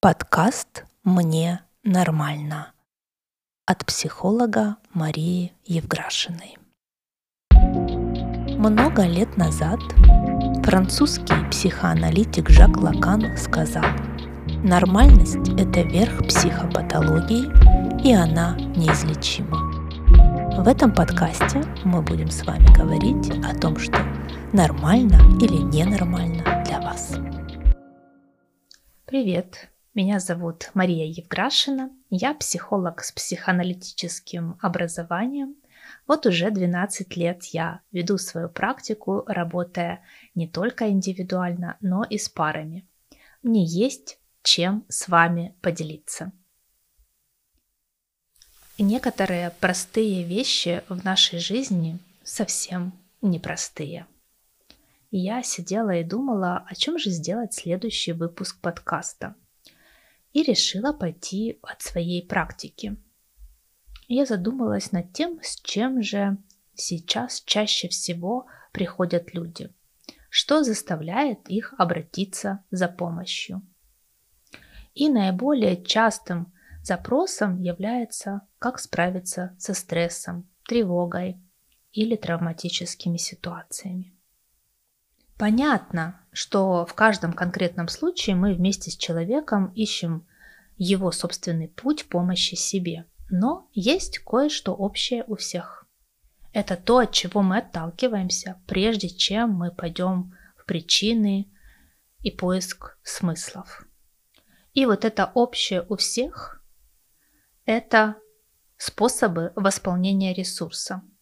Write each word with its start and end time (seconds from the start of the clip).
Подкаст 0.00 0.84
«Мне 1.02 1.62
нормально» 1.82 2.72
от 3.66 3.84
психолога 3.84 4.76
Марии 4.94 5.52
Евграшиной. 5.64 6.56
Много 7.50 9.02
лет 9.06 9.36
назад 9.36 9.80
французский 10.64 11.50
психоаналитик 11.50 12.48
Жак 12.48 12.76
Лакан 12.76 13.36
сказал, 13.36 13.82
нормальность– 14.62 15.48
это 15.58 15.80
верх 15.80 16.28
психопатологии, 16.28 17.50
и 18.08 18.12
она 18.14 18.56
неизлечима. 18.56 19.58
В 20.62 20.68
этом 20.68 20.94
подкасте 20.94 21.64
мы 21.82 22.02
будем 22.02 22.30
с 22.30 22.44
вами 22.44 22.72
говорить 22.72 23.30
о 23.44 23.52
том, 23.58 23.76
что 23.76 23.98
нормально 24.52 25.16
или 25.40 25.60
ненормально 25.60 26.62
для 26.64 26.80
вас. 26.82 27.16
Привет! 29.04 29.67
Меня 29.94 30.20
зовут 30.20 30.70
Мария 30.74 31.06
Евграшина. 31.06 31.90
Я 32.10 32.34
психолог 32.34 33.02
с 33.02 33.10
психоаналитическим 33.10 34.58
образованием. 34.60 35.56
Вот 36.06 36.26
уже 36.26 36.50
12 36.50 37.16
лет 37.16 37.44
я 37.44 37.80
веду 37.90 38.18
свою 38.18 38.50
практику, 38.50 39.24
работая 39.26 40.04
не 40.34 40.46
только 40.46 40.90
индивидуально, 40.90 41.78
но 41.80 42.04
и 42.04 42.18
с 42.18 42.28
парами. 42.28 42.86
Мне 43.42 43.64
есть 43.64 44.18
чем 44.42 44.84
с 44.88 45.08
вами 45.08 45.54
поделиться. 45.62 46.32
Некоторые 48.78 49.50
простые 49.58 50.22
вещи 50.22 50.82
в 50.88 51.02
нашей 51.02 51.38
жизни 51.38 51.98
совсем 52.22 52.92
непростые. 53.22 54.06
И 55.10 55.18
я 55.18 55.42
сидела 55.42 55.96
и 55.96 56.04
думала, 56.04 56.64
о 56.68 56.74
чем 56.74 56.98
же 56.98 57.10
сделать 57.10 57.54
следующий 57.54 58.12
выпуск 58.12 58.60
подкаста– 58.60 59.34
и 60.32 60.42
решила 60.42 60.92
пойти 60.92 61.58
от 61.62 61.82
своей 61.82 62.26
практики. 62.26 62.96
Я 64.08 64.24
задумалась 64.24 64.92
над 64.92 65.12
тем, 65.12 65.40
с 65.42 65.60
чем 65.60 66.02
же 66.02 66.38
сейчас 66.74 67.42
чаще 67.44 67.88
всего 67.88 68.46
приходят 68.72 69.34
люди, 69.34 69.72
что 70.30 70.62
заставляет 70.62 71.48
их 71.48 71.74
обратиться 71.78 72.64
за 72.70 72.88
помощью. 72.88 73.62
И 74.94 75.08
наиболее 75.08 75.82
частым 75.84 76.52
запросом 76.82 77.60
является, 77.60 78.42
как 78.58 78.78
справиться 78.78 79.54
со 79.58 79.74
стрессом, 79.74 80.48
тревогой 80.66 81.40
или 81.92 82.16
травматическими 82.16 83.16
ситуациями. 83.16 84.17
Понятно, 85.38 86.20
что 86.32 86.84
в 86.84 86.94
каждом 86.94 87.32
конкретном 87.32 87.86
случае 87.86 88.34
мы 88.34 88.52
вместе 88.54 88.90
с 88.90 88.96
человеком 88.96 89.72
ищем 89.76 90.26
его 90.76 91.12
собственный 91.12 91.68
путь 91.68 92.08
помощи 92.08 92.56
себе. 92.56 93.06
Но 93.30 93.68
есть 93.72 94.18
кое-что 94.18 94.74
общее 94.74 95.22
у 95.28 95.36
всех. 95.36 95.86
Это 96.52 96.76
то, 96.76 96.98
от 96.98 97.12
чего 97.12 97.42
мы 97.42 97.58
отталкиваемся, 97.58 98.60
прежде 98.66 99.08
чем 99.08 99.52
мы 99.52 99.70
пойдем 99.70 100.34
в 100.56 100.64
причины 100.64 101.48
и 102.20 102.32
поиск 102.32 102.98
смыслов. 103.04 103.86
И 104.74 104.86
вот 104.86 105.04
это 105.04 105.30
общее 105.34 105.86
у 105.88 105.96
всех– 105.96 106.64
это 107.64 108.16
способы 108.76 109.52
восполнения 109.54 110.34
ресурса– 110.34 111.02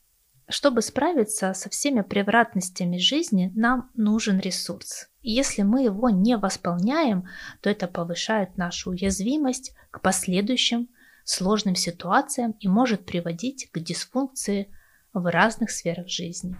чтобы 0.48 0.82
справиться 0.82 1.54
со 1.54 1.68
всеми 1.70 2.02
превратностями 2.02 2.98
жизни, 2.98 3.52
нам 3.54 3.90
нужен 3.94 4.38
ресурс. 4.38 5.08
И 5.22 5.32
если 5.32 5.62
мы 5.62 5.82
его 5.84 6.08
не 6.08 6.36
восполняем, 6.36 7.26
то 7.60 7.68
это 7.68 7.88
повышает 7.88 8.56
нашу 8.56 8.90
уязвимость 8.90 9.74
к 9.90 10.00
последующим 10.00 10.88
сложным 11.24 11.74
ситуациям 11.74 12.52
и 12.60 12.68
может 12.68 13.04
приводить 13.04 13.68
к 13.72 13.80
дисфункции 13.80 14.70
в 15.12 15.28
разных 15.28 15.70
сферах 15.72 16.08
жизни. 16.08 16.56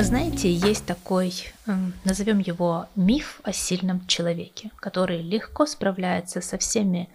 Знаете, 0.00 0.52
есть 0.52 0.86
такой, 0.86 1.32
эм, 1.66 1.92
назовем 2.04 2.38
его 2.38 2.86
миф 2.96 3.40
о 3.44 3.52
сильном 3.52 4.06
человеке, 4.06 4.70
который 4.76 5.22
легко 5.22 5.66
справляется 5.66 6.40
со 6.40 6.58
всеми 6.58 7.08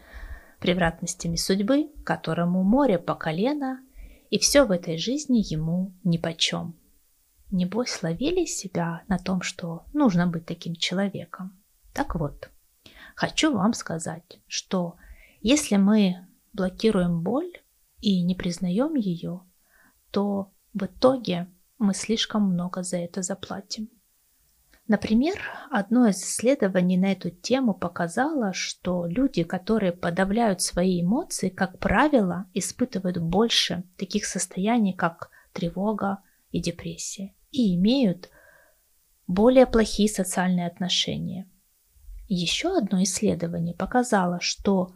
превратностями 0.59 1.35
судьбы, 1.35 1.89
которому 2.05 2.63
море 2.63 2.99
по 2.99 3.15
колено, 3.15 3.81
и 4.29 4.37
все 4.37 4.63
в 4.63 4.71
этой 4.71 4.97
жизни 4.97 5.43
ему 5.53 5.93
нипочем. 6.03 6.75
Небось, 7.51 8.01
ловили 8.03 8.45
себя 8.45 9.01
на 9.07 9.17
том, 9.17 9.41
что 9.41 9.85
нужно 9.93 10.27
быть 10.27 10.45
таким 10.45 10.75
человеком. 10.75 11.59
Так 11.93 12.15
вот, 12.15 12.49
хочу 13.15 13.53
вам 13.53 13.73
сказать, 13.73 14.39
что 14.47 14.95
если 15.41 15.77
мы 15.77 16.27
блокируем 16.53 17.21
боль 17.21 17.51
и 18.01 18.21
не 18.21 18.35
признаем 18.35 18.95
ее, 18.95 19.41
то 20.11 20.51
в 20.73 20.85
итоге 20.85 21.47
мы 21.79 21.93
слишком 21.93 22.43
много 22.43 22.83
за 22.83 22.97
это 22.97 23.21
заплатим. 23.21 23.89
Например, 24.87 25.35
одно 25.69 26.07
из 26.07 26.23
исследований 26.23 26.97
на 26.97 27.11
эту 27.11 27.29
тему 27.29 27.73
показало, 27.73 28.53
что 28.53 29.05
люди, 29.05 29.43
которые 29.43 29.91
подавляют 29.91 30.61
свои 30.61 31.01
эмоции, 31.01 31.49
как 31.49 31.77
правило, 31.79 32.45
испытывают 32.53 33.17
больше 33.17 33.83
таких 33.97 34.25
состояний, 34.25 34.93
как 34.93 35.29
тревога 35.51 36.19
и 36.51 36.61
депрессия, 36.61 37.33
и 37.51 37.75
имеют 37.75 38.29
более 39.27 39.65
плохие 39.65 40.07
социальные 40.07 40.67
отношения. 40.67 41.49
Еще 42.29 42.77
одно 42.77 43.03
исследование 43.03 43.75
показало, 43.75 44.39
что 44.39 44.93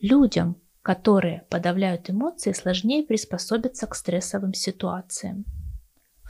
людям, 0.00 0.60
которые 0.82 1.46
подавляют 1.48 2.10
эмоции, 2.10 2.50
сложнее 2.52 3.06
приспособиться 3.06 3.86
к 3.86 3.94
стрессовым 3.94 4.52
ситуациям 4.52 5.44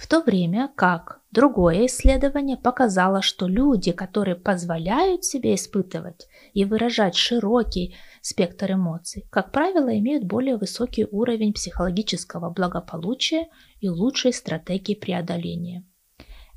в 0.02 0.08
то 0.08 0.20
время 0.20 0.68
как 0.74 1.20
другое 1.30 1.86
исследование 1.86 2.56
показало, 2.56 3.22
что 3.22 3.46
люди, 3.46 3.92
которые 3.92 4.34
позволяют 4.34 5.24
себе 5.24 5.54
испытывать 5.54 6.26
и 6.54 6.64
выражать 6.64 7.14
широкий 7.14 7.94
спектр 8.20 8.72
эмоций, 8.72 9.24
как 9.30 9.52
правило, 9.52 9.96
имеют 9.96 10.24
более 10.24 10.56
высокий 10.56 11.06
уровень 11.08 11.52
психологического 11.52 12.50
благополучия 12.50 13.46
и 13.80 13.88
лучшие 13.88 14.32
стратегии 14.32 14.96
преодоления. 14.96 15.86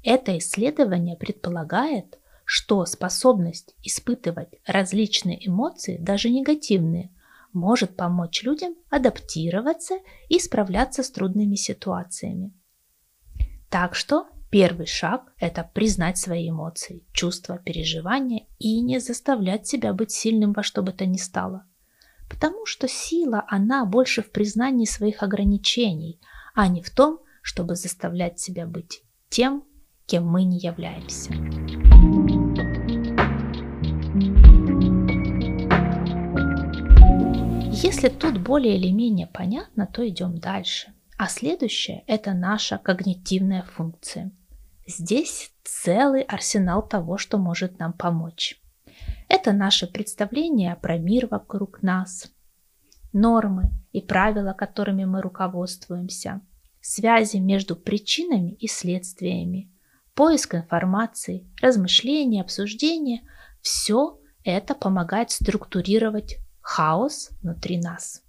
Это 0.03 0.35
исследование 0.39 1.15
предполагает, 1.15 2.17
что 2.45 2.83
способность 2.85 3.75
испытывать 3.83 4.55
различные 4.65 5.47
эмоции, 5.47 5.97
даже 5.99 6.31
негативные, 6.31 7.13
может 7.53 7.95
помочь 7.95 8.41
людям 8.41 8.73
адаптироваться 8.89 9.99
и 10.29 10.39
справляться 10.39 11.03
с 11.03 11.11
трудными 11.11 11.53
ситуациями. 11.53 12.51
Так 13.75 13.93
что 13.93 14.29
первый 14.51 14.85
шаг– 14.85 15.33
это 15.37 15.69
признать 15.73 16.17
свои 16.17 16.49
эмоции, 16.49 17.03
чувства, 17.11 17.57
переживания 17.57 18.47
и 18.57 18.79
не 18.79 18.99
заставлять 18.99 19.67
себя 19.67 19.91
быть 19.91 20.11
сильным 20.11 20.53
во 20.53 20.63
что 20.63 20.81
бы 20.81 20.93
то 20.93 21.05
ни 21.05 21.17
стало. 21.17 21.65
Потому 22.29 22.65
что 22.65 22.87
сила, 22.87 23.43
она 23.49 23.83
больше 23.83 24.21
в 24.21 24.31
признании 24.31 24.85
своих 24.85 25.23
ограничений, 25.23 26.21
а 26.53 26.69
не 26.69 26.81
в 26.81 26.89
том, 26.89 27.19
чтобы 27.41 27.75
заставлять 27.75 28.39
себя 28.39 28.65
быть 28.65 29.03
тем, 29.27 29.65
кем 30.05 30.25
мы 30.25 30.45
не 30.45 30.57
являемся. 30.57 31.33
Если 37.73 38.07
тут 38.07 38.37
более 38.37 38.77
или 38.77 38.89
менее 38.89 39.27
понятно, 39.27 39.85
то 39.85 40.07
идем 40.07 40.37
дальше. 40.37 40.93
А 41.17 41.27
следующее– 41.27 42.03
это 42.07 42.33
наша 42.33 42.77
когнитивная 42.77 43.63
функция. 43.63 44.31
Здесь 44.85 45.51
целый 45.63 46.21
арсенал 46.23 46.87
того, 46.87 47.17
что 47.17 47.37
может 47.37 47.79
нам 47.79 47.93
помочь. 47.93 48.61
Это 49.29 49.53
наше 49.53 49.87
представление 49.87 50.75
про 50.75 50.97
мир 50.97 51.27
вокруг 51.27 51.81
нас, 51.81 52.31
нормы 53.13 53.71
и 53.93 54.01
правила, 54.01 54.53
которыми 54.53 55.05
мы 55.05 55.21
руководствуемся, 55.21 56.41
связи 56.81 57.37
между 57.37 57.75
причинами 57.75 58.51
и 58.51 58.67
следствиями, 58.67 59.71
поиск 60.13 60.55
информации, 60.55 61.49
размышления, 61.61 62.41
обсуждения– 62.41 63.21
все 63.61 64.19
это 64.43 64.75
помогает 64.75 65.31
структурировать 65.31 66.37
хаос 66.61 67.31
внутри 67.41 67.79
нас. 67.79 68.21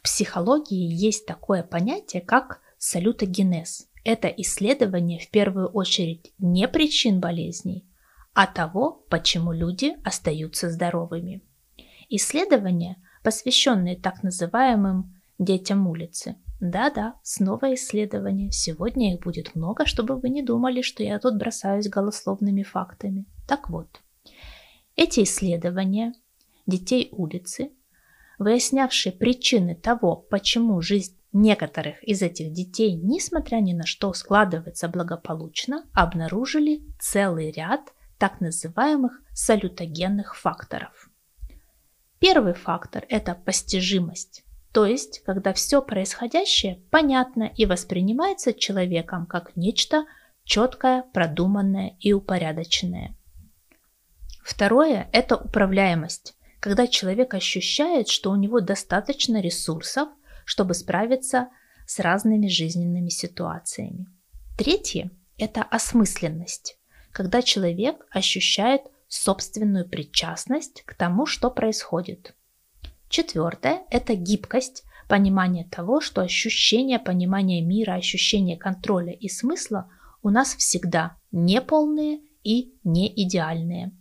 В 0.00 0.04
психологии 0.04 0.94
есть 0.94 1.26
такое 1.26 1.62
понятие, 1.62 2.22
как 2.22 2.60
салютогенез. 2.78 3.86
Это 4.02 4.28
исследование 4.28 5.18
в 5.18 5.28
первую 5.30 5.68
очередь 5.68 6.32
не 6.38 6.66
причин 6.68 7.20
болезней, 7.20 7.86
а 8.32 8.46
того, 8.46 9.04
почему 9.10 9.52
люди 9.52 9.98
остаются 10.02 10.70
здоровыми. 10.70 11.42
Исследования, 12.08 12.96
посвященные 13.22 13.94
так 13.94 14.22
называемым 14.22 15.14
детям 15.38 15.86
улицы, 15.86 16.36
Да-да, 16.60 17.16
снова 17.22 17.74
исследования. 17.74 18.50
Сегодня 18.52 19.14
их 19.14 19.20
будет 19.20 19.54
много, 19.54 19.84
чтобы 19.84 20.16
вы 20.16 20.30
не 20.30 20.42
думали, 20.42 20.80
что 20.80 21.02
я 21.02 21.18
тут 21.18 21.36
бросаюсь 21.36 21.90
голословными 21.90 22.62
фактами. 22.62 23.26
Так 23.46 23.68
вот, 23.68 24.00
эти 24.96 25.24
исследования 25.24 26.14
детей 26.66 27.08
улицы, 27.12 27.70
выяснявшие 28.40 29.12
причины 29.12 29.76
того, 29.76 30.16
почему 30.16 30.80
жизнь 30.80 31.16
некоторых 31.32 32.02
из 32.02 32.22
этих 32.22 32.52
детей, 32.52 32.94
несмотря 32.94 33.56
ни 33.56 33.74
на 33.74 33.86
что, 33.86 34.12
складывается 34.14 34.88
благополучно, 34.88 35.84
обнаружили 35.92 36.82
целый 36.98 37.52
ряд 37.52 37.92
так 38.18 38.40
называемых 38.40 39.20
салютогенных 39.32 40.36
факторов. 40.36 41.10
Первый 42.18 42.54
фактор– 42.54 43.04
это 43.08 43.34
постижимость, 43.34 44.42
то 44.72 44.86
есть 44.86 45.22
когда 45.24 45.52
все 45.52 45.82
происходящее 45.82 46.82
понятно 46.90 47.44
и 47.44 47.66
воспринимается 47.66 48.54
человеком 48.54 49.26
как 49.26 49.54
нечто 49.54 50.06
четкое, 50.44 51.04
продуманное 51.12 51.96
и 52.00 52.14
упорядоченное. 52.14 53.14
Второе– 54.42 55.08
это 55.12 55.36
управляемость, 55.36 56.34
когда 56.60 56.86
человек 56.86 57.34
ощущает, 57.34 58.08
что 58.08 58.30
у 58.30 58.36
него 58.36 58.60
достаточно 58.60 59.40
ресурсов, 59.40 60.08
чтобы 60.44 60.74
справиться 60.74 61.48
с 61.86 61.98
разными 61.98 62.48
жизненными 62.48 63.08
ситуациями. 63.08 64.06
Третье– 64.56 65.10
это 65.38 65.62
осмысленность, 65.62 66.78
когда 67.12 67.42
человек 67.42 68.06
ощущает 68.10 68.82
собственную 69.08 69.88
причастность 69.88 70.82
к 70.82 70.94
тому, 70.94 71.26
что 71.26 71.50
происходит. 71.50 72.36
Четвертое– 73.08 73.82
это 73.90 74.14
гибкость, 74.14 74.84
понимание 75.08 75.66
того, 75.68 76.00
что 76.00 76.20
ощущение 76.20 77.00
понимания 77.00 77.62
мира, 77.62 77.94
ощущение 77.94 78.56
контроля 78.56 79.12
и 79.12 79.28
смысла 79.28 79.90
у 80.22 80.30
нас 80.30 80.54
всегда 80.54 81.16
неполные 81.32 82.20
и 82.44 82.78
не 82.84 83.12
идеальные. 83.24 83.99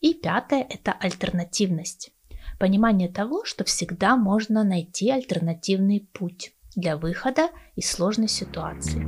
И 0.00 0.14
пятое– 0.14 0.64
это 0.70 0.92
альтернативность. 0.92 2.12
Понимание 2.60 3.08
того, 3.08 3.44
что 3.44 3.64
всегда 3.64 4.16
можно 4.16 4.62
найти 4.62 5.10
альтернативный 5.10 6.08
путь 6.12 6.52
для 6.76 6.96
выхода 6.96 7.48
из 7.74 7.90
сложной 7.90 8.28
ситуации. 8.28 9.00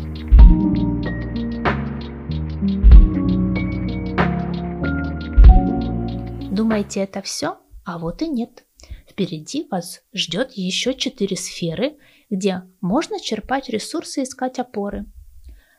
Думаете, 6.53 7.01
это 7.01 7.23
все? 7.23 7.59
А 7.85 7.99
вот 7.99 8.23
и 8.23 8.29
нет. 8.29 8.65
Впереди 9.09 9.69
вас 9.71 10.03
ждет 10.13 10.53
еще 10.53 10.95
четыре 10.95 11.37
сферы, 11.37 11.99
где 12.31 12.63
можно 12.81 13.21
черпать 13.21 13.69
ресурсы 13.69 14.21
и 14.21 14.25
искать 14.25 14.59
опоры. 14.59 15.07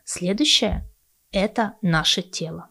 Следующее– 0.06 0.90
это 1.32 1.76
наше 1.82 2.22
тело. 2.22 2.71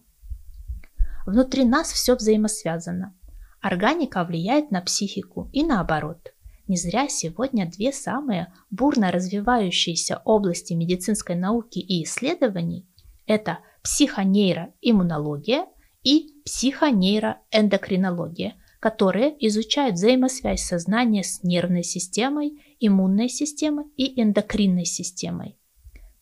Внутри 1.26 1.64
нас 1.64 1.92
все 1.92 2.14
взаимосвязано. 2.14 3.14
Органика 3.60 4.24
влияет 4.24 4.70
на 4.70 4.80
психику 4.80 5.50
и 5.52 5.62
наоборот. 5.64 6.32
Не 6.66 6.76
зря 6.76 7.08
сегодня 7.08 7.70
две 7.70 7.92
самые 7.92 8.54
бурно 8.70 9.10
развивающиеся 9.10 10.22
области 10.24 10.72
медицинской 10.72 11.36
науки 11.36 11.80
и 11.80 12.04
исследований– 12.04 12.88
это 13.26 13.58
психонейроиммунология 13.82 15.66
и 16.02 16.40
психонейроэндокринология, 16.44 18.54
которые 18.78 19.34
изучают 19.46 19.96
взаимосвязь 19.96 20.62
сознания 20.62 21.22
с 21.22 21.42
нервной 21.42 21.82
системой, 21.82 22.62
иммунной 22.78 23.28
системой 23.28 23.84
и 23.96 24.22
эндокринной 24.22 24.86
системой. 24.86 25.58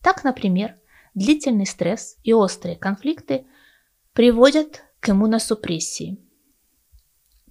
Так, 0.03 0.25
например, 0.25 0.75
длительный 1.15 1.67
стресс 1.67 2.17
и 2.23 2.33
острые 2.33 2.77
конфликты 2.77 3.47
приводят 4.13 4.83
к 5.01 5.11
иммуносупрессии. 5.11 6.19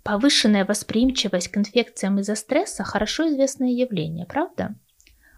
Повышенная 0.04 0.66
восприимчивость 0.66 1.50
к 1.50 1.58
инфекциям 1.58 2.20
из-за 2.20 2.36
стресса– 2.36 2.84
хорошо 2.86 3.28
известное 3.28 3.72
явление, 3.72 4.26
правда? 4.26 4.76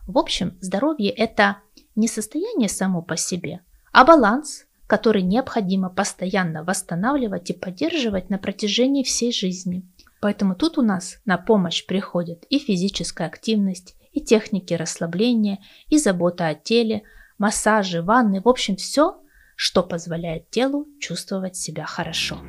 В 0.05 0.17
общем, 0.17 0.57
здоровье– 0.61 1.09
это 1.17 1.57
не 1.95 2.07
состояние 2.07 2.69
само 2.69 3.01
по 3.01 3.17
себе, 3.17 3.61
а 3.91 4.05
баланс, 4.05 4.65
который 4.87 5.21
необходимо 5.21 5.89
постоянно 5.89 6.63
восстанавливать 6.63 7.49
и 7.49 7.53
поддерживать 7.53 8.29
на 8.29 8.37
протяжении 8.37 9.03
всей 9.03 9.31
жизни. 9.31 9.87
Поэтому 10.21 10.55
тут 10.55 10.77
у 10.77 10.81
нас 10.81 11.19
на 11.25 11.37
помощь 11.37 11.85
приходит 11.85 12.45
и 12.49 12.59
физическая 12.59 13.27
активность, 13.27 13.95
и 14.11 14.21
техники 14.21 14.73
расслабления, 14.73 15.59
и 15.87 15.97
забота 15.97 16.47
о 16.47 16.55
теле, 16.55 17.03
массажи, 17.37 18.01
ванны, 18.01 18.41
в 18.41 18.47
общем, 18.47 18.75
все, 18.75 19.21
что 19.61 19.83
позволяет 19.83 20.49
телу 20.51 20.87
чувствовать 21.01 21.57
себя 21.57 21.85
хорошо. 21.85 22.39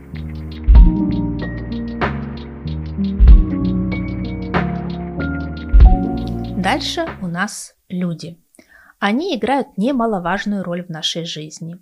Дальше 6.56 7.08
у 7.20 7.26
нас 7.26 7.74
люди. 7.88 8.38
Они 9.00 9.36
играют 9.36 9.76
немаловажную 9.76 10.62
роль 10.62 10.84
в 10.84 10.88
нашей 10.88 11.24
жизни. 11.24 11.78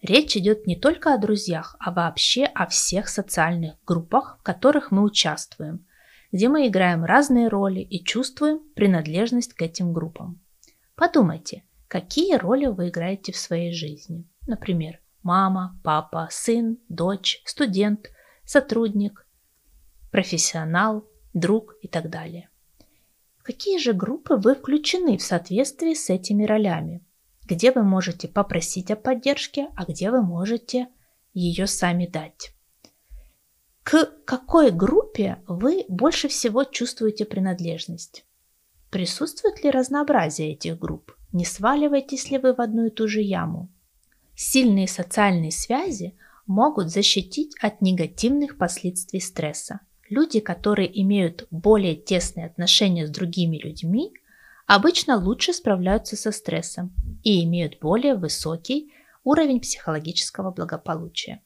Речь 0.00 0.34
идет 0.38 0.66
не 0.66 0.76
только 0.76 1.12
о 1.12 1.18
друзьях, 1.18 1.76
а 1.78 1.92
вообще 1.92 2.44
о 2.44 2.66
всех 2.66 3.10
социальных 3.10 3.74
группах, 3.84 4.38
в 4.40 4.42
которых 4.42 4.90
мы 4.90 5.02
участвуем, 5.02 5.84
где 6.32 6.48
мы 6.48 6.66
играем 6.66 7.04
разные 7.04 7.48
роли 7.48 7.80
и 7.80 8.02
чувствуем 8.02 8.60
принадлежность 8.74 9.52
к 9.52 9.60
этим 9.60 9.92
группам. 9.92 10.40
Подумайте, 10.94 11.64
какие 11.86 12.36
роли 12.36 12.64
вы 12.64 12.88
играете 12.88 13.32
в 13.32 13.36
своей 13.36 13.74
жизни. 13.74 14.24
Например, 14.50 14.98
мама, 15.22 15.78
папа, 15.84 16.26
сын, 16.28 16.78
дочь, 16.88 17.40
студент, 17.46 18.10
сотрудник, 18.44 19.24
профессионал, 20.10 21.08
друг 21.32 21.76
и 21.82 21.86
так 21.86 22.10
далее. 22.10 22.50
Какие 23.44 23.78
же 23.78 23.92
группы 23.92 24.34
вы 24.34 24.56
включены 24.56 25.18
в 25.18 25.22
соответствии 25.22 25.94
с 25.94 26.10
этими 26.10 26.42
ролями? 26.42 27.06
Где 27.44 27.70
вы 27.70 27.84
можете 27.84 28.26
попросить 28.26 28.90
о 28.90 28.96
поддержке, 28.96 29.68
а 29.76 29.84
где 29.84 30.10
вы 30.10 30.20
можете 30.20 30.88
ее 31.32 31.68
сами 31.68 32.06
дать? 32.06 32.52
К 33.84 34.04
какой 34.24 34.72
группе 34.72 35.44
вы 35.46 35.84
больше 35.88 36.26
всего 36.26 36.64
чувствуете 36.64 37.24
принадлежность? 37.24 38.24
Присутствует 38.90 39.62
ли 39.62 39.70
разнообразие 39.70 40.54
этих 40.54 40.76
групп? 40.76 41.12
Не 41.32 41.44
сваливаетесь 41.44 42.32
ли 42.32 42.38
вы 42.38 42.52
в 42.52 42.60
одну 42.60 42.86
и 42.86 42.90
ту 42.90 43.06
же 43.06 43.20
яму? 43.20 43.70
Сильные 44.42 44.88
социальные 44.88 45.52
связи 45.52 46.16
могут 46.46 46.88
защитить 46.88 47.54
от 47.60 47.82
негативных 47.82 48.56
последствий 48.56 49.20
стресса. 49.20 49.80
Люди, 50.08 50.40
которые 50.40 50.88
имеют 51.02 51.46
более 51.50 51.94
тесные 51.94 52.46
отношения 52.46 53.06
с 53.06 53.10
другими 53.10 53.58
людьми, 53.58 54.14
обычно 54.66 55.18
лучше 55.18 55.52
справляются 55.52 56.16
со 56.16 56.32
стрессом 56.32 56.94
и 57.22 57.44
имеют 57.44 57.80
более 57.80 58.14
высокий 58.14 58.90
уровень 59.24 59.60
психологического 59.60 60.52
благополучия. 60.52 61.42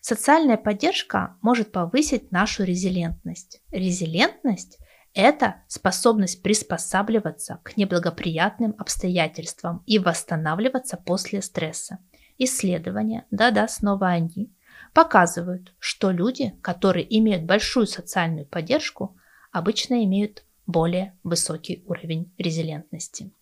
Социальная 0.00 0.56
поддержка 0.56 1.36
может 1.42 1.70
повысить 1.70 2.32
нашу 2.32 2.64
резилентность. 2.64 3.62
Резилентность 3.70 4.78
это 5.16 5.62
способность 5.66 6.42
приспосабливаться 6.42 7.60
к 7.62 7.78
неблагоприятным 7.78 8.74
обстоятельствам 8.76 9.82
и 9.86 9.98
восстанавливаться 9.98 10.98
после 10.98 11.40
стресса. 11.40 12.00
Исследования, 12.38 13.26
да-да, 13.30 13.66
снова 13.68 14.08
они, 14.08 14.52
показывают, 14.92 15.74
что 15.78 16.10
люди, 16.10 16.54
которые 16.62 17.06
имеют 17.18 17.44
большую 17.44 17.86
социальную 17.86 18.46
поддержку, 18.46 19.16
обычно 19.52 20.04
имеют 20.04 20.44
более 20.66 21.16
высокий 21.22 21.82
уровень 21.86 22.32
резилентности. 22.38 23.32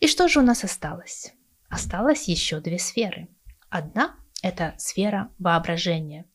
И 0.00 0.06
что 0.06 0.28
же 0.28 0.40
у 0.40 0.42
нас 0.42 0.64
осталось? 0.64 1.32
Осталось 1.68 2.28
еще 2.28 2.60
две 2.60 2.78
сферы. 2.78 3.28
Одна– 3.68 4.14
это 4.42 4.74
сфера 4.78 5.30
воображения. 5.38 6.26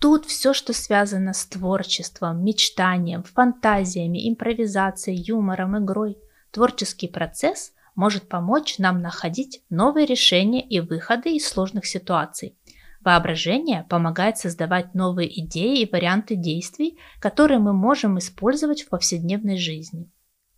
Тут 0.00 0.24
все, 0.26 0.54
что 0.54 0.72
связано 0.72 1.32
с 1.32 1.44
творчеством, 1.46 2.44
мечтанием, 2.44 3.22
фантазиями, 3.22 4.28
импровизацией, 4.28 5.18
юмором, 5.20 5.78
игрой. 5.78 6.18
Творческий 6.50 7.08
процесс 7.08 7.73
может 7.94 8.28
помочь 8.28 8.78
нам 8.78 9.00
находить 9.00 9.62
новые 9.70 10.06
решения 10.06 10.66
и 10.66 10.80
выходы 10.80 11.36
из 11.36 11.48
сложных 11.48 11.86
ситуаций. 11.86 12.56
Воображение 13.00 13.84
помогает 13.88 14.38
создавать 14.38 14.94
новые 14.94 15.28
идеи 15.42 15.80
и 15.80 15.90
варианты 15.90 16.36
действий, 16.36 16.98
которые 17.20 17.58
мы 17.58 17.74
можем 17.74 18.18
использовать 18.18 18.82
в 18.82 18.88
повседневной 18.88 19.58
жизни. 19.58 20.10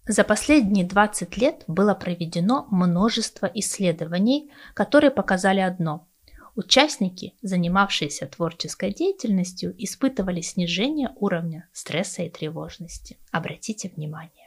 За 0.07 0.23
последние 0.23 0.85
20 0.85 1.37
лет 1.37 1.65
было 1.67 1.93
проведено 1.95 2.69
множество 2.71 3.51
исследований, 3.53 4.53
которые 4.75 5.11
показали 5.11 5.59
одно. 5.59 6.07
Участники, 6.55 7.35
занимавшиеся 7.43 8.27
творческой 8.27 8.95
деятельностью, 8.95 9.75
испытывали 9.77 10.41
снижение 10.41 11.11
уровня 11.17 11.69
стресса 11.73 12.23
и 12.23 12.31
тревожности. 12.31 13.19
Обратите 13.33 13.91
внимание. 13.95 14.46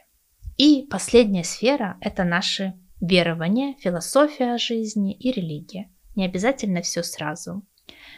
И 0.62 0.86
последняя 0.90 1.42
сфера– 1.42 1.96
это 2.02 2.22
наши 2.22 2.74
верования, 3.00 3.76
философия 3.78 4.58
жизни 4.58 5.14
и 5.14 5.32
религия. 5.32 5.90
Не 6.16 6.26
обязательно 6.26 6.82
все 6.82 7.02
сразу. 7.02 7.66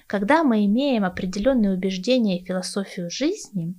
Когда 0.08 0.42
мы 0.42 0.66
имеем 0.66 1.04
определенные 1.04 1.72
убеждения 1.72 2.40
и 2.40 2.44
философию 2.44 3.11
жизни, 3.11 3.76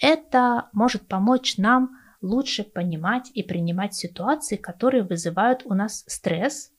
это 0.00 0.70
может 0.72 1.06
помочь 1.06 1.58
нам 1.58 1.90
лучше 2.22 2.64
понимать 2.64 3.30
и 3.34 3.42
принимать 3.42 3.92
ситуации, 3.92 4.56
которые 4.56 5.04
вызывают 5.04 5.66
у 5.66 5.74
нас 5.74 6.02
стресс, 6.06 6.72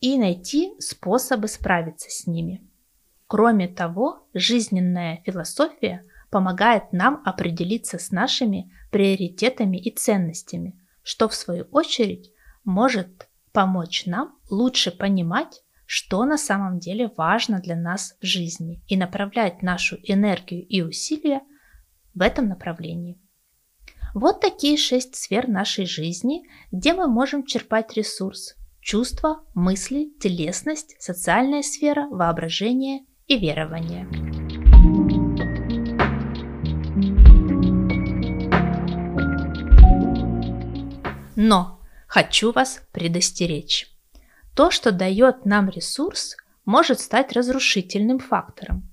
и 0.00 0.18
найти 0.18 0.72
способы 0.80 1.46
справиться 1.46 2.10
с 2.10 2.26
ними. 2.26 2.68
Кроме 3.28 3.68
того, 3.68 4.26
жизненная 4.34 5.22
философия 5.24 6.04
помогает 6.30 6.92
нам 6.92 7.22
определиться 7.24 7.98
с 7.98 8.10
нашими 8.10 8.72
приоритетами 8.90 9.76
и 9.76 9.94
ценностями, 9.94 10.78
что 11.02 11.28
в 11.28 11.34
свою 11.34 11.64
очередь 11.72 12.30
может 12.64 13.28
помочь 13.52 14.06
нам 14.06 14.38
лучше 14.48 14.90
понимать, 14.90 15.62
что 15.86 16.24
на 16.24 16.38
самом 16.38 16.78
деле 16.78 17.10
важно 17.16 17.60
для 17.60 17.74
нас 17.74 18.14
в 18.20 18.24
жизни 18.24 18.82
и 18.86 18.96
направлять 18.96 19.60
нашу 19.60 19.96
энергию 20.04 20.64
и 20.66 20.82
усилия 20.82 21.40
в 22.14 22.22
этом 22.22 22.48
направлении. 22.48 23.20
Вот 24.14 24.40
такие 24.40 24.76
шесть 24.76 25.16
сфер 25.16 25.48
нашей 25.48 25.86
жизни, 25.86 26.42
где 26.70 26.94
мы 26.94 27.08
можем 27.08 27.44
черпать 27.44 27.96
ресурс– 27.96 28.56
чувства, 28.80 29.44
мысли, 29.54 30.12
телесность, 30.20 30.96
социальная 31.00 31.62
сфера, 31.62 32.08
воображение 32.08 33.04
и 33.26 33.38
верование. 33.38 34.39
Но 41.42 41.80
хочу 42.06 42.52
вас 42.52 42.82
предостеречь. 42.92 43.90
То, 44.54 44.70
что 44.70 44.92
дает 44.92 45.46
нам 45.46 45.70
ресурс, 45.70 46.36
может 46.66 47.00
стать 47.00 47.32
разрушительным 47.32 48.18
фактором, 48.18 48.90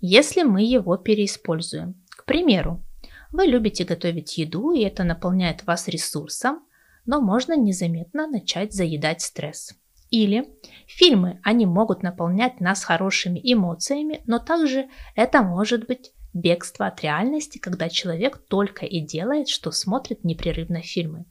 если 0.00 0.42
мы 0.42 0.64
его 0.64 0.96
переиспользуем. 0.96 1.94
К 2.08 2.24
примеру, 2.24 2.82
вы 3.30 3.44
любите 3.44 3.84
готовить 3.84 4.36
еду, 4.36 4.72
и 4.72 4.82
это 4.82 5.04
наполняет 5.04 5.64
вас 5.64 5.86
ресурсом, 5.86 6.64
но 7.04 7.20
можно 7.20 7.56
незаметно 7.56 8.26
начать 8.26 8.72
заедать 8.72 9.20
стресс. 9.20 9.72
Или 10.10 10.48
фильмы, 10.88 11.38
они 11.44 11.66
могут 11.66 12.02
наполнять 12.02 12.58
нас 12.60 12.82
хорошими 12.82 13.40
эмоциями, 13.40 14.22
но 14.26 14.40
также 14.40 14.88
это 15.14 15.40
может 15.42 15.86
быть 15.86 16.10
бегство 16.34 16.88
от 16.88 17.00
реальности, 17.04 17.58
когда 17.58 17.88
человек 17.88 18.38
только 18.48 18.86
и 18.86 18.98
делает, 18.98 19.48
что 19.48 19.70
смотрит 19.70 20.24
непрерывно 20.24 20.82
фильмы. 20.82 21.26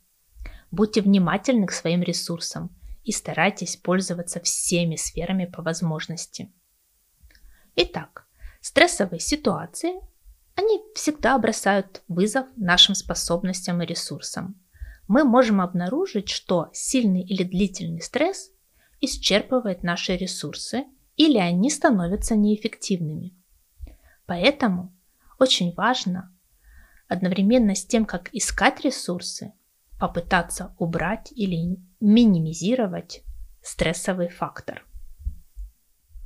Будьте 0.72 1.02
внимательны 1.02 1.68
к 1.68 1.72
своим 1.72 2.02
ресурсам 2.02 2.76
и 3.04 3.12
старайтесь 3.12 3.78
пользоваться 3.78 4.40
всеми 4.40 4.96
сферами 4.96 5.46
по 5.46 5.62
возможности. 5.62 6.52
Итак, 7.76 8.28
стрессовые 8.62 9.20
ситуации 9.20 9.94
они 10.56 10.82
всегда 10.96 11.38
бросают 11.38 12.02
вызов 12.08 12.48
нашим 12.56 12.96
способностям 12.96 13.82
и 13.82 13.86
ресурсам. 13.86 14.62
Мы 15.08 15.24
можем 15.24 15.62
обнаружить, 15.62 16.30
что 16.30 16.70
сильный 16.74 17.22
или 17.22 17.44
длительный 17.44 18.02
стресс 18.02 18.52
исчерпывает 19.02 19.84
наши 19.84 20.16
ресурсы 20.16 20.86
или 21.16 21.38
они 21.38 21.70
становятся 21.70 22.36
неэффективными. 22.36 23.36
Поэтому 24.26 24.96
очень 25.38 25.74
важно 25.76 26.36
одновременно 27.08 27.76
с 27.76 27.86
тем, 27.86 28.06
как 28.06 28.34
искать 28.34 28.82
ресурсы, 28.82 29.54
попытаться 30.00 30.76
убрать 30.78 31.32
или 31.32 31.78
минимизировать 32.00 33.24
стрессовый 33.62 34.30
фактор– 34.30 34.86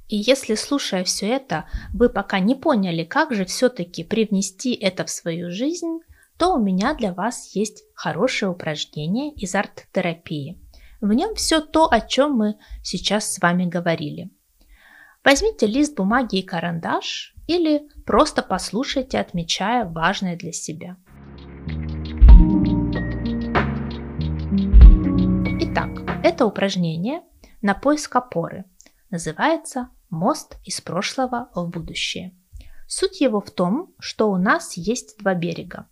и 0.09 0.17
если, 0.17 0.55
слушая 0.55 1.03
все 1.03 1.27
это, 1.27 1.65
вы 1.93 2.09
пока 2.09 2.39
не 2.39 2.55
поняли, 2.55 3.03
как 3.03 3.31
же 3.31 3.45
все-таки 3.45 4.03
привнести 4.03 4.73
это 4.73 5.05
в 5.05 5.09
свою 5.11 5.51
жизнь, 5.51 5.99
то 6.37 6.55
у 6.55 6.59
меня 6.59 6.95
для 6.95 7.13
вас 7.13 7.55
есть 7.55 7.83
хорошее 7.93 8.51
упражнение 8.51 9.31
из 9.33 9.53
арт-терапии. 9.53 10.59
В 10.99 11.13
нем 11.13 11.35
все 11.35 11.61
то, 11.61 11.87
о 11.91 12.01
чем 12.01 12.33
мы 12.33 12.55
сейчас 12.83 13.31
с 13.31 13.39
вами 13.39 13.65
говорили. 13.65 14.31
Возьмите 15.23 15.67
лист 15.67 15.95
бумаги 15.95 16.37
и 16.37 16.43
карандаш 16.43 17.35
или 17.45 17.87
просто 18.05 18.41
послушайте, 18.41 19.19
отмечая 19.19 19.85
важное 19.85 20.35
для 20.35 20.53
себя. 20.53 20.97
Это 26.39 26.45
упражнение 26.45 27.21
на 27.61 27.73
поиск 27.73 28.15
опоры. 28.15 28.63
Называется 29.09 29.89
Мост 30.09 30.55
из 30.63 30.79
прошлого 30.79 31.49
в 31.53 31.67
будущее. 31.67 32.33
Суть 32.87 33.19
его 33.19 33.41
в 33.41 33.51
том, 33.51 33.93
что 33.99 34.31
у 34.31 34.37
нас 34.37 34.77
есть 34.77 35.17
два 35.17 35.33
берега. 35.33 35.89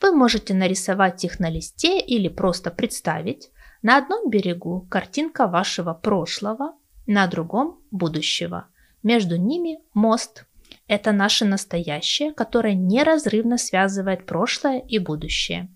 Вы 0.00 0.12
можете 0.12 0.54
нарисовать 0.54 1.22
их 1.26 1.40
на 1.40 1.50
листе 1.50 2.00
или 2.00 2.28
просто 2.28 2.70
представить. 2.70 3.50
На 3.82 3.98
одном 3.98 4.30
берегу 4.30 4.86
картинка 4.90 5.46
вашего 5.46 5.92
прошлого, 5.92 6.78
на 7.06 7.26
другом– 7.26 7.82
будущего. 7.90 8.68
Между 9.02 9.36
ними 9.36 9.80
мост. 9.92 10.46
Это 10.88 11.12
наше 11.12 11.44
настоящее, 11.44 12.32
которое 12.32 12.74
неразрывно 12.74 13.58
связывает 13.58 14.24
прошлое 14.24 14.78
и 14.78 14.98
будущее. 14.98 15.68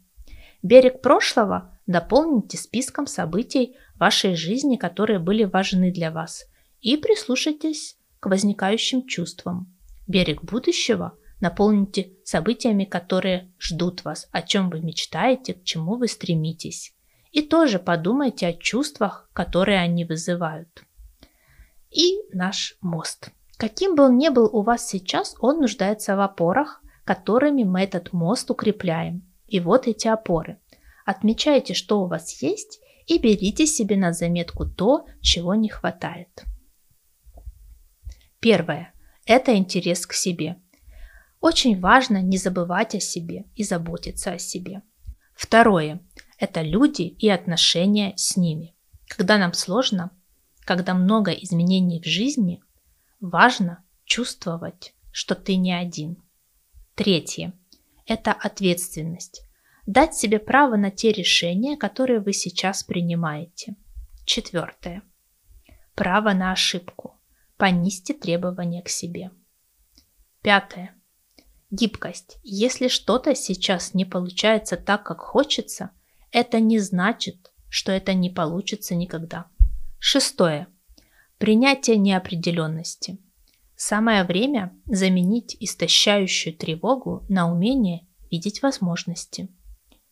Берег 0.62 1.02
прошлого 1.02 1.78
дополните 1.86 2.56
списком 2.58 3.06
событий 3.06 3.76
вашей 3.96 4.34
жизни, 4.34 4.76
которые 4.76 5.18
были 5.18 5.44
важны 5.44 5.92
для 5.92 6.10
вас– 6.10 6.46
и 6.80 6.96
прислушайтесь 6.96 7.98
к 8.20 8.26
возникающим 8.26 9.06
чувствам. 9.06 9.74
Берег 10.06 10.42
будущего 10.42 11.16
наполните 11.40 12.12
событиями, 12.24 12.84
которые 12.84 13.52
ждут 13.58 14.04
вас, 14.04 14.28
о 14.32 14.42
чем 14.42 14.70
вы 14.70 14.80
мечтаете, 14.80 15.54
к 15.54 15.64
чему 15.64 15.96
вы 15.96 16.08
стремитесь. 16.08 16.94
И 17.30 17.42
тоже 17.42 17.78
подумайте 17.78 18.46
о 18.46 18.52
чувствах, 18.54 19.28
которые 19.32 19.80
они 19.80 20.04
вызывают. 20.04 20.84
И 21.90 22.18
наш 22.32 22.76
мост. 22.80 23.30
Каким 23.56 23.94
бы 23.94 24.04
он 24.04 24.18
ни 24.18 24.28
был 24.28 24.48
у 24.52 24.62
вас 24.62 24.86
сейчас, 24.88 25.34
он 25.40 25.60
нуждается 25.60 26.16
в 26.16 26.20
опорах, 26.20 26.82
которыми 27.04 27.64
мы 27.64 27.82
этот 27.82 28.12
мост 28.12 28.50
укрепляем. 28.50 29.27
И 29.48 29.60
вот 29.60 29.88
эти 29.88 30.06
опоры. 30.06 30.60
Отмечайте, 31.04 31.74
что 31.74 32.02
у 32.02 32.06
вас 32.06 32.42
есть, 32.42 32.80
и 33.06 33.18
берите 33.18 33.66
себе 33.66 33.96
на 33.96 34.12
заметку 34.12 34.66
то, 34.66 35.06
чего 35.22 35.54
не 35.54 35.70
хватает. 35.70 36.44
Первое– 38.40 38.92
это 39.26 39.56
интерес 39.56 40.06
к 40.06 40.12
себе. 40.12 40.60
Очень 41.40 41.80
важно 41.80 42.20
не 42.20 42.36
забывать 42.36 42.94
о 42.94 43.00
себе 43.00 43.46
и 43.54 43.64
заботиться 43.64 44.32
о 44.32 44.38
себе. 44.38 44.82
Второе– 45.34 46.00
это 46.38 46.60
люди 46.60 47.02
и 47.02 47.28
отношения 47.30 48.12
с 48.16 48.36
ними. 48.36 48.74
Когда 49.08 49.38
нам 49.38 49.54
сложно, 49.54 50.10
когда 50.60 50.92
много 50.92 51.30
изменений 51.30 52.02
в 52.02 52.06
жизни, 52.06 52.62
важно 53.20 53.82
чувствовать, 54.04 54.94
что 55.10 55.34
ты 55.34 55.56
не 55.56 55.72
один. 55.72 56.22
Третье– 56.94 57.54
это 58.08 58.32
ответственность. 58.32 59.42
Дать 59.86 60.14
себе 60.14 60.38
право 60.38 60.76
на 60.76 60.90
те 60.90 61.12
решения, 61.12 61.76
которые 61.76 62.20
вы 62.20 62.32
сейчас 62.32 62.82
принимаете. 62.82 63.76
Четвертое– 64.24 65.02
право 65.94 66.32
на 66.32 66.52
ошибку. 66.52 67.20
Понизьте 67.56 68.14
требования 68.14 68.82
к 68.82 68.88
себе. 68.88 69.30
Пятое. 70.42 70.94
Гибкость. 71.70 72.38
Если 72.42 72.88
что-то 72.88 73.34
сейчас 73.34 73.94
не 73.94 74.04
получается 74.04 74.76
так, 74.76 75.04
как 75.04 75.20
хочется, 75.20 75.90
это 76.30 76.60
не 76.60 76.78
значит, 76.78 77.52
что 77.68 77.92
это 77.92 78.14
не 78.14 78.30
получится 78.30 78.94
никогда. 78.94 79.46
Шестое. 79.98 80.68
Принятие 81.38 81.98
неопределенности. 81.98 83.18
Самое 83.80 84.24
время 84.24 84.76
заменить 84.86 85.56
истощающую 85.60 86.52
тревогу 86.52 87.24
на 87.28 87.48
умение 87.48 88.08
видеть 88.28 88.60
возможности. 88.60 89.48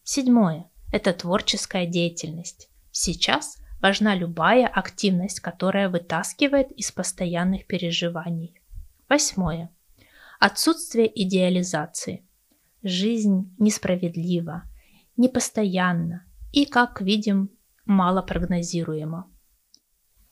Седьмое. 0.05 0.71
Это 0.93 1.13
творческая 1.13 1.85
деятельность. 1.85 2.71
Сейчас 2.93 3.59
важна 3.83 4.15
любая 4.15 4.69
активность, 4.69 5.41
которая 5.41 5.89
вытаскивает 5.89 6.71
из 6.71 6.93
постоянных 6.93 7.67
переживаний. 7.67 8.55
Восьмое. 9.09 9.75
Отсутствие 10.39 11.11
идеализации. 11.25 12.25
Жизнь 12.85 13.53
несправедлива, 13.59 14.63
непостоянна 15.17 16.25
и, 16.53 16.67
как 16.67 17.01
видим, 17.01 17.51
мало 17.85 18.23
прогнозируема. 18.23 19.29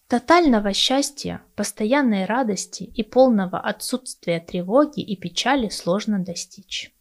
Тотального 0.06 0.74
счастья, 0.74 1.42
постоянной 1.56 2.26
радости 2.26 2.82
и 2.82 3.02
полного 3.02 3.58
отсутствия 3.58 4.38
тревоги 4.38 5.00
и 5.00 5.16
печали 5.16 5.70
сложно 5.70 6.18
достичь. 6.18 6.94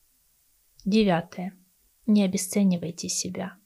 Девятое. 0.86 1.58
Не 2.06 2.24
обесценивайте 2.24 3.10
себя. 3.10 3.58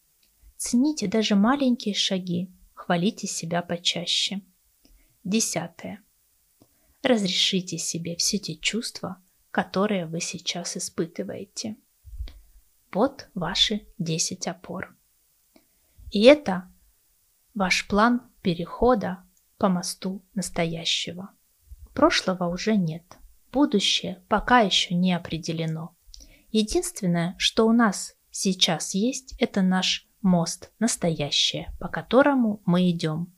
Цените 0.58 1.08
даже 1.08 1.36
маленькие 1.36 1.94
шаги, 1.94 2.52
хвалите 2.74 3.28
себя 3.28 3.62
почаще. 3.62 4.42
Десятое. 5.24 6.02
Разрешите 7.04 7.78
себе 7.78 8.16
все 8.16 8.40
те 8.40 8.56
чувства, 8.56 9.22
которые 9.52 10.08
вы 10.08 10.20
сейчас 10.20 10.78
испытываете. 10.78 11.78
Вот 12.92 13.30
ваши 13.36 13.86
10 14.00 14.48
опор. 14.48 14.96
И 16.12 16.24
это 16.24 16.72
ваш 17.54 17.88
план 17.88 18.22
перехода 18.42 19.27
по 19.58 19.70
мосту 19.70 20.24
настоящего. 20.34 21.32
Прошлого 21.94 22.48
уже 22.48 22.76
нет. 22.76 23.18
Будущее 23.52 24.24
пока 24.28 24.60
еще 24.60 24.94
не 24.94 25.14
определено. 25.14 25.96
Единственное, 26.52 27.36
что 27.38 27.68
у 27.68 27.72
нас 27.72 28.16
сейчас 28.30 28.94
есть, 28.94 29.36
это 29.40 29.62
наш 29.62 30.08
мост, 30.22 30.72
настоящее, 30.80 31.76
по 31.80 31.88
которому 31.88 32.62
мы 32.66 32.90
идем. 32.90 33.34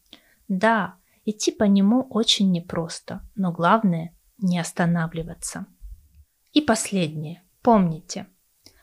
Да, 0.48 0.96
идти 1.26 1.52
по 1.52 1.64
нему 1.64 2.02
очень 2.10 2.52
непросто, 2.52 3.28
но 3.36 3.52
главное 3.52 4.16
не 4.38 4.60
останавливаться. 4.60 5.68
И 6.54 6.62
последнее. 6.62 7.44
Помните, 7.62 8.28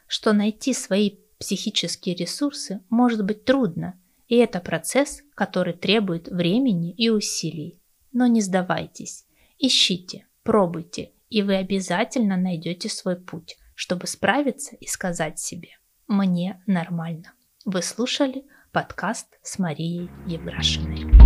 что 0.06 0.32
найти 0.32 0.72
свои 0.72 1.18
психические 1.38 2.14
ресурсы 2.14 2.84
может 2.88 3.24
быть 3.24 3.44
трудно, 3.44 4.00
и 4.28 4.36
это 4.36 4.60
процесс, 4.60 5.22
который 5.34 5.74
требует 5.74 6.28
времени 6.28 6.92
и 6.92 7.08
усилий. 7.10 7.80
Но 8.12 8.26
не 8.26 8.40
сдавайтесь, 8.40 9.26
ищите, 9.58 10.26
пробуйте, 10.42 11.12
и 11.28 11.42
вы 11.42 11.56
обязательно 11.56 12.36
найдете 12.36 12.88
свой 12.88 13.16
путь, 13.16 13.56
чтобы 13.74 14.06
справиться 14.06 14.76
и 14.76 14.86
сказать 14.86 15.38
себе 15.38 15.70
«мне 16.06 16.62
нормально». 16.66 17.32
Вы 17.64 17.82
слушали 17.82 18.44
подкаст 18.72 19.38
с 19.42 19.58
Марией 19.58 20.08
Евграшиной. 20.26 21.25